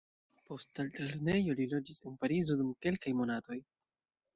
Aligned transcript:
Post 0.49 0.81
altlernejo, 0.83 1.57
li 1.61 1.69
loĝis 1.75 2.03
en 2.09 2.19
Parizo 2.25 2.61
dum 2.65 2.77
kelkaj 2.87 3.19
monatoj. 3.23 3.65